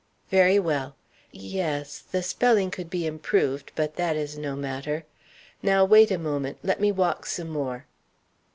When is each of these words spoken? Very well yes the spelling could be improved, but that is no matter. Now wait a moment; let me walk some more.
Very 0.31 0.57
well 0.57 0.95
yes 1.31 1.99
the 1.99 2.23
spelling 2.23 2.71
could 2.71 2.89
be 2.89 3.05
improved, 3.05 3.71
but 3.75 3.97
that 3.97 4.15
is 4.15 4.35
no 4.35 4.55
matter. 4.55 5.05
Now 5.61 5.85
wait 5.85 6.09
a 6.09 6.17
moment; 6.17 6.57
let 6.63 6.81
me 6.81 6.91
walk 6.91 7.27
some 7.27 7.49
more. 7.51 7.85